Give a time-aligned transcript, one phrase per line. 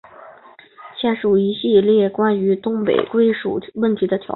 [0.01, 0.01] 以下是中国
[0.99, 4.29] 签署的一系列关于东北归属问题的条约。